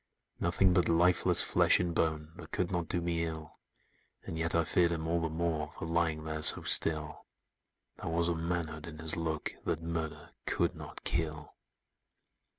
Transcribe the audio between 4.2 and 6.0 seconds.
And yet I feared him all the more, For